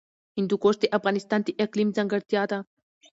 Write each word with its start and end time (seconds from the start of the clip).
هندوکش 0.37 0.75
د 0.79 0.85
افغانستان 0.97 1.39
د 1.43 1.49
اقلیم 1.63 1.89
ځانګړتیا 1.97 2.43
ده. 2.51 2.59